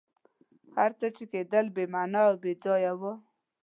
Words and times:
هر 0.77 0.91
څه 0.99 1.07
چي 1.15 1.23
کېدل 1.31 1.65
بي 1.75 1.83
معنی 1.93 2.21
او 2.27 2.31
بېځایه 2.43 2.93
وه. 2.99 3.13